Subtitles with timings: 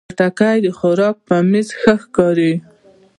[0.09, 2.53] خټکی د خوراک په میز ښه ښکاري.